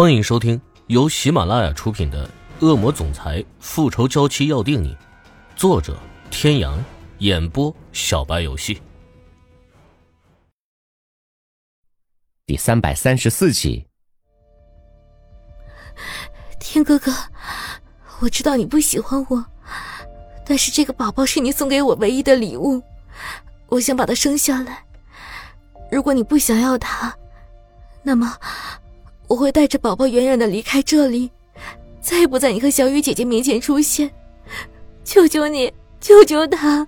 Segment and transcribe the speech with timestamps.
[0.00, 2.24] 欢迎收听由喜马拉雅出品的
[2.64, 4.94] 《恶魔总裁复仇娇妻要定你》，
[5.56, 5.98] 作者：
[6.30, 6.78] 天阳，
[7.18, 8.80] 演播：小白游戏。
[12.46, 13.88] 第三百三十四集。
[16.60, 17.12] 天哥哥，
[18.20, 19.44] 我知道你不喜欢我，
[20.46, 22.80] 但是这个宝宝是你送给我唯一的礼物，
[23.66, 24.84] 我想把它生下来。
[25.90, 27.12] 如果你不想要他，
[28.04, 28.32] 那么
[29.28, 31.30] 我会带着宝宝远远的离开这里，
[32.00, 34.10] 再也不在你和小雨姐姐面前出现。
[35.04, 36.86] 求求你，救救他！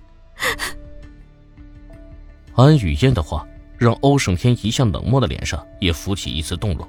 [2.55, 6.87] 安雨嫣的话让欧胜天一向冷漠的脸上也浮起一丝动容。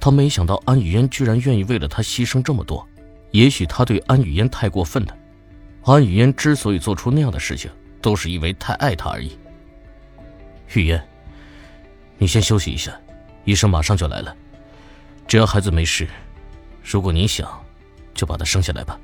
[0.00, 2.86] 他没想到安雨嫣居然愿意为了他牺牲这么多，
[3.32, 5.16] 也许他对安雨嫣太过分了。
[5.82, 7.68] 安雨嫣之所以做出那样的事情，
[8.00, 9.36] 都是因为太爱他而已。
[10.74, 11.02] 雨嫣。
[12.16, 12.92] 你先休息一下，
[13.44, 14.34] 医生马上就来了。
[15.28, 16.08] 只要孩子没事，
[16.82, 17.46] 如果你想，
[18.14, 18.98] 就把他生下来吧，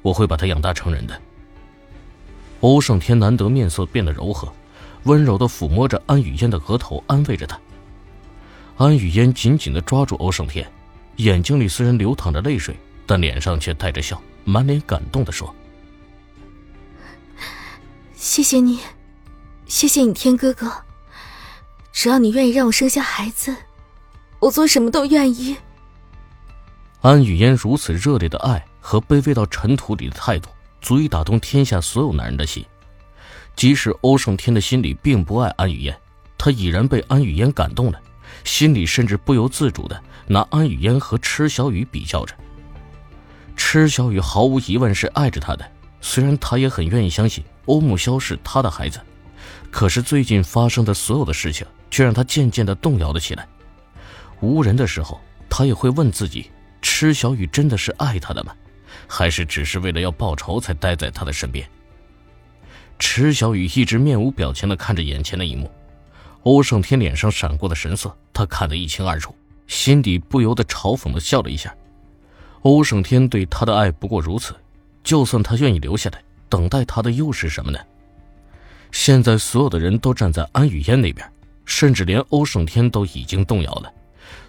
[0.00, 1.20] 我会把他养大成人的。
[2.60, 4.50] 欧胜天难得面色变得柔和，
[5.02, 7.58] 温柔的抚摸着安雨嫣的额头，安慰着她。
[8.76, 10.64] 安雨嫣紧紧的抓住欧胜天，
[11.16, 15.52] 眼睛里虽然流淌着泪水，但脸上却带着笑，满脸感动的说
[18.14, 18.78] ：“谢谢你，
[19.66, 20.72] 谢谢你，天哥哥。”
[21.92, 23.54] 只要你愿意让我生下孩子，
[24.42, 25.56] 我做什么都愿意。
[27.00, 30.48] 安雨嫣如此热烈的爱和卑微到尘土里的态度，
[30.80, 32.64] 足以打动天下所有男人的心。
[33.54, 35.94] 即使欧胜天的心里并不爱安雨嫣，
[36.36, 38.00] 他已然被安雨嫣感动了，
[38.42, 42.34] 心里甚至不由自主的拿安雨嫣和池小雨比较着。
[43.56, 45.64] 池小雨毫无疑问是爱着他的，
[46.00, 49.00] 虽然他也很愿意相信欧木萧是他的孩子，
[49.70, 51.64] 可是最近发生的所有的事情。
[51.92, 53.46] 却让他渐渐的动摇了起来。
[54.42, 56.50] 无人的时候，他也会问自己：
[56.82, 58.54] 池小雨真的是爱他的吗？
[59.06, 61.66] 还是只是为了要报仇才待在他的身边？
[62.98, 65.70] 池小雨一直面无表情的看着眼前的一幕，
[66.42, 69.34] 欧胜天脸上闪过的神色，他看得一清二楚，
[69.66, 71.74] 心底不由得嘲讽的笑了一下。
[72.62, 74.54] 欧胜天对他的爱不过如此，
[75.04, 77.78] 就算他愿意留下来，等待他的又是什么呢？
[78.90, 81.26] 现在所有的人都站在安雨嫣那边。
[81.64, 83.90] 甚至连欧胜天都已经动摇了，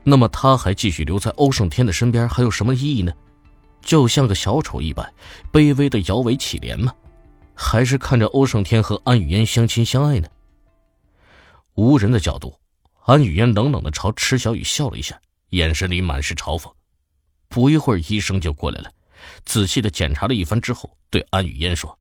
[0.04, 3.14] 那么他还继续留在欧胜天的身边还有什么意义呢？
[3.82, 5.14] 就像个小丑一般，
[5.52, 6.94] 卑微的摇尾乞怜吗？
[7.54, 10.28] 还是看着欧胜天和安雨嫣相亲相爱呢？
[11.76, 12.58] 无人的角度，
[13.06, 16.72] 安雨嫣冷冷的朝池小雨笑了一下，眼神里满是嘲讽。
[17.50, 18.92] 不一会儿，医生就过来了，
[19.46, 22.00] 仔细的检查了一番之后，对安雨嫣说：“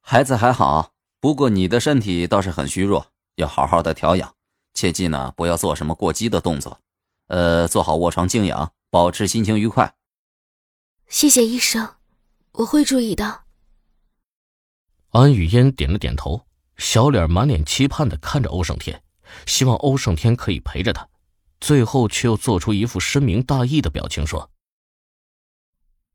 [0.00, 3.06] 孩子还好，不过你的身体倒是很虚弱。”
[3.36, 4.34] 要好好的调养，
[4.76, 6.78] 切记呢，不要做什么过激的动作，
[7.28, 9.96] 呃，做好卧床静养，保持心情愉快。
[11.08, 11.94] 谢谢医生，
[12.52, 13.44] 我会注意的。
[15.12, 19.02] 安雨嫣点了点头，小脸满脸期盼的看着欧胜天，
[19.46, 21.08] 希望欧胜天可以陪着他，
[21.58, 24.50] 最后却又做出一副深明大义的表情，说：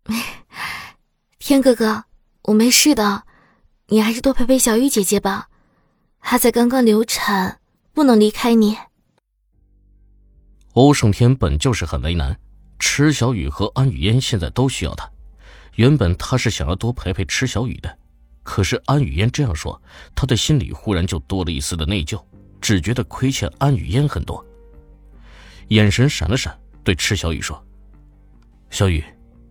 [1.39, 2.03] “天哥哥，
[2.43, 3.23] 我没事的，
[3.87, 5.47] 你还是多陪陪小玉姐姐吧。”
[6.23, 7.60] 她才刚刚流产，
[7.93, 8.77] 不能离开你。
[10.73, 12.39] 欧胜天本就是很为难，
[12.79, 15.09] 池小雨和安雨嫣现在都需要他。
[15.75, 17.97] 原本他是想要多陪陪池小雨的，
[18.43, 19.81] 可是安雨嫣这样说，
[20.15, 22.21] 他的心里忽然就多了一丝的内疚，
[22.61, 24.45] 只觉得亏欠安雨嫣很多。
[25.69, 27.61] 眼神闪了闪，对池小雨说
[28.69, 29.03] ：“小雨，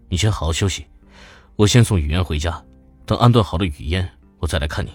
[0.09, 0.87] 你先好好休息，
[1.57, 2.63] 我先送雨嫣回家，
[3.05, 4.09] 等安顿好了雨嫣，
[4.39, 4.91] 我再来看你。”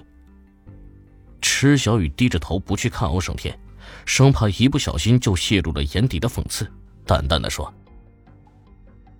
[1.57, 3.57] 池小雨低着头不去看欧胜天，
[4.05, 6.69] 生怕一不小心就泄露了眼底的讽刺，
[7.05, 7.73] 淡淡的说：“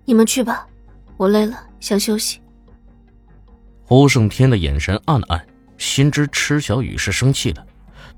[0.04, 0.68] 你们去吧，
[1.16, 2.38] 我累了，想休息。”
[3.88, 5.46] 欧胜天的眼神暗暗，
[5.78, 7.66] 心知池小雨是生气了，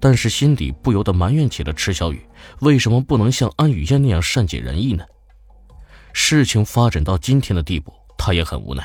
[0.01, 2.21] 但是心底不由得埋怨起了池小雨，
[2.63, 5.05] 为什么不能像安雨嫣那样善解人意呢？
[6.13, 8.85] 事情发展到今天的地步，他也很无奈，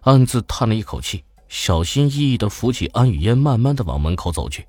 [0.00, 1.22] 暗自叹了一口气。
[1.48, 4.66] 小心翼翼的扶起安雨嫣，慢慢的往门口走去。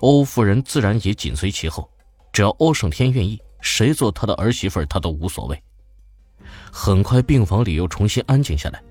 [0.00, 1.90] 欧夫人自然也紧随其后，
[2.32, 5.62] 只要欧胜天愿意，谁做他的儿媳妇，他都无所谓。
[6.72, 8.82] 很快，病房里又重新安静下来。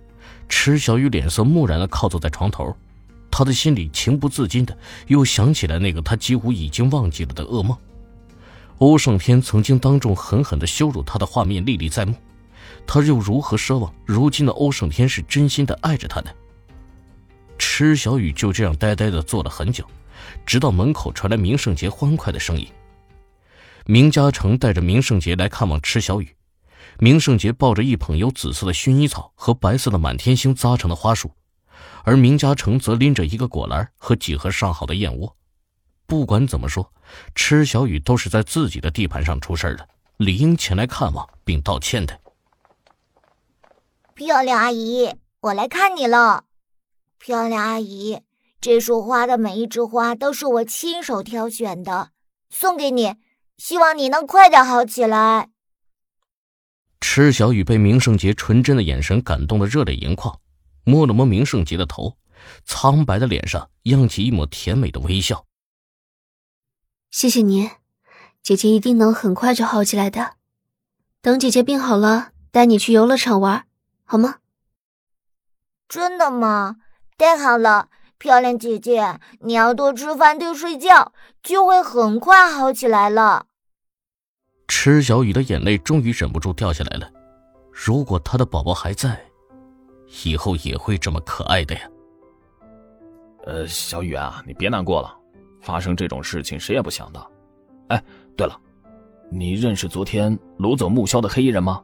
[0.50, 2.76] 池小雨脸色木然的靠坐在床头，
[3.32, 4.78] 他的心里情不自禁的
[5.08, 7.78] 又想起来那个他几乎已经忘记了的噩梦。
[8.78, 12.14] 欧胜天曾经当众狠狠的羞辱他的画面历历在目，
[12.86, 16.30] 他又如何奢望如今的欧胜天是真心的爱着他呢？
[17.58, 19.86] 池小雨就这样呆呆的坐了很久，
[20.46, 22.68] 直到门口传来明胜杰欢快的声音。
[23.86, 26.36] 明嘉诚带着明胜杰来看望池小雨。
[27.00, 31.32] 明胜杰抱着一捧有紫色的薰衣草和白色的满天星扎成的花束，
[32.04, 35.36] 而明嘉诚则拎着一个果篮和几盒上好的燕窝。
[36.08, 36.92] 不管怎么说，
[37.36, 39.88] 池小雨都是在自己的地盘上出事的，
[40.18, 42.20] 理应前来看望并道歉的。
[44.16, 46.46] 漂亮阿姨，我来看你了。
[47.20, 48.22] 漂亮阿姨，
[48.62, 52.12] 这束花的每一枝花都是我亲手挑选的，
[52.50, 53.16] 送给你，
[53.58, 55.50] 希望你能快点好起来。
[57.00, 60.40] 池小雨被明圣杰纯真的眼神感动的热泪盈眶，
[60.84, 62.18] 摸了摸明圣杰的头，
[62.66, 65.46] 苍白的脸上漾起一抹甜美的微笑。
[67.12, 67.70] 谢谢您，
[68.42, 70.36] 姐姐一定能很快就好起来的。
[71.22, 73.68] 等姐姐病好了，带你去游乐场玩，
[74.04, 74.38] 好吗？
[75.88, 76.78] 真的吗？
[77.20, 83.48] 太好了，漂亮姐姐，你要多吃饭，多睡觉，就会很快好起来了。
[84.68, 87.10] 池小雨的眼泪终于忍不住掉下来了。
[87.72, 89.20] 如果她的宝宝还在，
[90.26, 91.82] 以后也会这么可爱的呀。
[93.46, 95.12] 呃，小雨啊，你别难过了，
[95.60, 97.32] 发生这种事情谁也不想的。
[97.88, 98.04] 哎，
[98.36, 98.56] 对了，
[99.32, 101.84] 你认识昨天掳走木萧的黑衣人吗？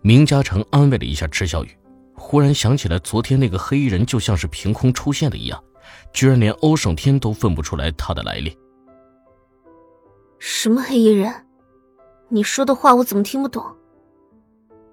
[0.00, 1.78] 明嘉诚安慰了一下池小雨，
[2.16, 5.62] 忽然想起来，昨天那个黑衣人就像是凭空出现的一样，
[6.12, 8.56] 居然连欧胜天都分不出来他的来历。
[10.38, 11.32] 什么黑衣人？
[12.28, 13.64] 你说的话我怎么听不懂？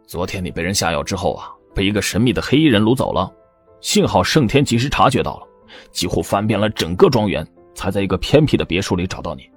[0.06, 3.32] 昨天你被人下药之后啊，被一个神秘的黑衣人掳走了，
[3.80, 5.48] 幸好胜天及时察觉到了，
[5.92, 9.50] 几乎翻遍了整个庄园，才在一个偏僻的别墅里找到你。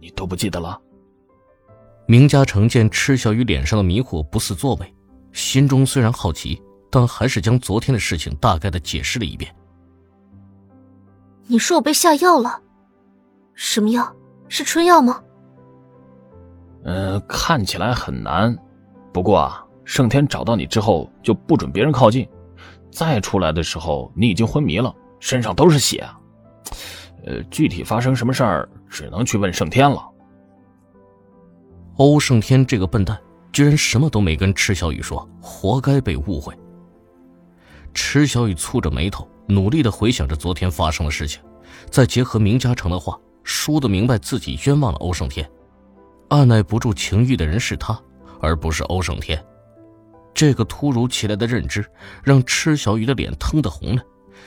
[0.00, 0.80] 你都不记得了？
[2.06, 4.94] 明嘉诚见赤小雨脸上的迷惑不似作伪，
[5.32, 6.60] 心中虽然好奇，
[6.94, 9.52] 但还是将昨天的事情大概的解释了一遍。
[11.48, 12.62] 你说我被下药了？
[13.52, 14.14] 什么药？
[14.48, 15.20] 是春药吗？
[16.84, 18.56] 嗯，看起来很难。
[19.12, 22.28] 不过啊，盛天找到你之后就不准别人靠近。
[22.92, 26.08] 再出来的时候，你已经昏迷了，身上都是血。
[27.26, 30.00] 呃，具体发生什么事儿，只能去问盛天了。
[31.96, 33.20] 欧胜天这个笨蛋，
[33.50, 36.56] 居然什么都没跟赤小雨说，活该被误会。
[37.94, 41.40] 池小雨蹙着眉头，努力的回想着昨天发生的事情，
[41.88, 43.18] 再结合明嘉诚的话。
[43.44, 45.48] 说的明白，自己冤枉了欧胜天，
[46.28, 47.98] 按耐不住情欲的人是他，
[48.40, 49.42] 而不是欧胜天。
[50.32, 51.84] 这个突如其来的认知，
[52.22, 54.02] 让池小雨的脸腾的红了。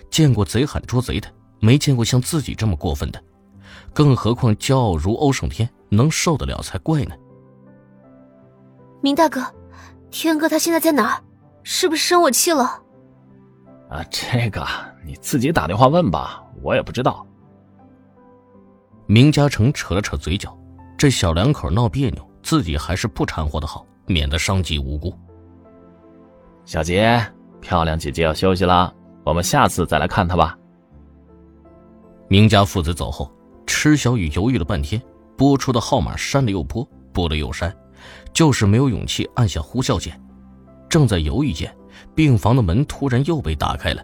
[0.10, 3.24] 见过贼喊捉贼的，没见过像自己这么过分的。
[3.94, 7.16] 更何况骄傲如欧胜天，能受得了才怪呢。
[9.02, 9.46] 明大哥，
[10.10, 11.24] 天哥他现在在哪儿？
[11.62, 12.82] 是不是生我气了？
[13.90, 14.66] 啊，这个
[15.06, 17.26] 你自己打电话问吧，我也不知道。
[19.06, 20.58] 明嘉诚扯了扯嘴角，
[20.98, 25.18] 这小两口闹别扭，自己还是不掺和的好，免得伤及无辜。
[26.66, 27.26] 小杰，
[27.62, 28.94] 漂亮姐姐要休息啦，
[29.24, 30.58] 我们下次再来看她吧。
[32.28, 33.32] 明家父子走后，
[33.66, 35.02] 池小雨犹豫了半天，
[35.38, 37.74] 拨出的号码删了又拨，拨了又删，
[38.34, 40.22] 就是没有勇气按下呼叫键。
[40.90, 41.74] 正在犹豫间，
[42.16, 44.04] 病房的门突然又被打开了，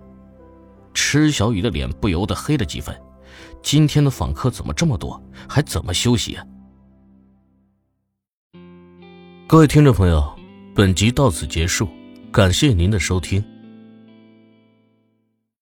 [0.93, 2.95] 池小雨的脸不由得黑了几分。
[3.61, 5.21] 今天的访客怎么这么多？
[5.47, 6.45] 还怎么休息啊？
[9.47, 10.23] 各位听众朋友，
[10.75, 11.87] 本集到此结束，
[12.31, 13.43] 感谢您的收听。